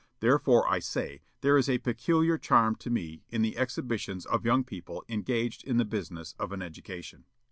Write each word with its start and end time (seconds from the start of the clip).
Therefore, 0.19 0.67
I 0.67 0.79
say, 0.79 1.21
there 1.41 1.59
is 1.59 1.69
a 1.69 1.77
peculiar 1.77 2.39
charm 2.39 2.73
to 2.77 2.89
me 2.89 3.21
in 3.29 3.43
the 3.43 3.55
exhibitions 3.55 4.25
of 4.25 4.43
young 4.45 4.63
people 4.63 5.05
engaged 5.07 5.63
in 5.63 5.77
the 5.77 5.85
business 5.85 6.33
of 6.39 6.51
an 6.51 6.63
education." 6.63 7.25